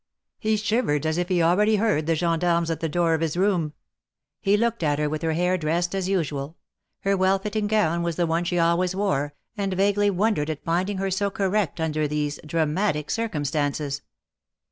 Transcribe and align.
He 0.39 0.57
shivered 0.57 1.05
as 1.05 1.19
if 1.19 1.29
he 1.29 1.43
already 1.43 1.75
heard 1.75 2.07
the 2.07 2.15
gendarmes 2.15 2.71
at 2.71 2.79
the 2.79 2.89
door 2.89 3.13
of 3.13 3.21
his 3.21 3.37
room. 3.37 3.73
He 4.39 4.57
looked 4.57 4.81
at 4.81 4.97
her 4.97 5.07
with 5.07 5.21
her 5.21 5.33
hair 5.33 5.59
dressed 5.59 5.93
as 5.93 6.09
usual; 6.09 6.57
her 7.01 7.15
well 7.15 7.37
fitting 7.37 7.67
gown 7.67 8.01
was 8.01 8.15
the 8.15 8.25
one 8.25 8.43
she 8.43 8.57
always 8.57 8.95
wore, 8.95 9.35
and 9.55 9.75
vaguely 9.75 10.09
wondered 10.09 10.49
at 10.49 10.63
finding 10.65 10.97
her 10.97 11.11
so 11.11 11.29
correct 11.29 11.79
under 11.79 12.07
these 12.07 12.39
dramatic 12.43 13.11
circumstances. 13.11 14.01